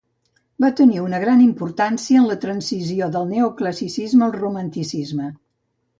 Va 0.63 0.69
tenir 0.79 1.01
una 1.07 1.19
gran 1.23 1.43
importància 1.43 2.23
en 2.23 2.27
la 2.31 2.37
transició 2.45 3.11
del 3.19 3.29
Neoclassicisme 3.35 4.27
al 4.29 4.37
Romanticisme. 4.41 5.29